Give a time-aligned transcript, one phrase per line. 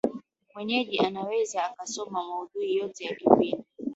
[0.53, 3.65] mwenyeji anaweza akasoma maudhui yote ya kipindi